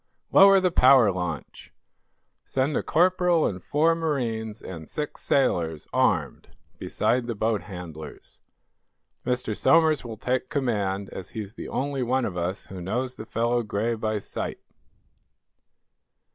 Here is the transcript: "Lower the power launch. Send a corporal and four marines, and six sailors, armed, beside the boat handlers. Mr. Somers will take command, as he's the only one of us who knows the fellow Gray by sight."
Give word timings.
"Lower 0.31 0.59
the 0.59 0.71
power 0.71 1.11
launch. 1.11 1.71
Send 2.43 2.75
a 2.75 2.81
corporal 2.81 3.45
and 3.45 3.63
four 3.63 3.93
marines, 3.93 4.59
and 4.59 4.89
six 4.89 5.21
sailors, 5.21 5.87
armed, 5.93 6.47
beside 6.79 7.27
the 7.27 7.35
boat 7.35 7.61
handlers. 7.61 8.41
Mr. 9.27 9.55
Somers 9.55 10.03
will 10.03 10.17
take 10.17 10.49
command, 10.49 11.11
as 11.11 11.29
he's 11.37 11.53
the 11.53 11.69
only 11.69 12.01
one 12.01 12.25
of 12.25 12.35
us 12.35 12.65
who 12.65 12.81
knows 12.81 13.13
the 13.13 13.27
fellow 13.27 13.61
Gray 13.61 13.93
by 13.93 14.17
sight." 14.17 14.59